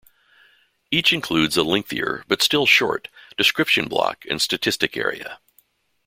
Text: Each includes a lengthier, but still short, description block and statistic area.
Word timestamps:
Each 0.89 1.13
includes 1.13 1.57
a 1.57 1.63
lengthier, 1.63 2.23
but 2.27 2.41
still 2.41 2.65
short, 2.65 3.07
description 3.37 3.87
block 3.87 4.25
and 4.27 4.41
statistic 4.41 4.97
area. 4.97 5.39